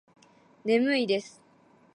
[0.63, 1.43] 眠いです。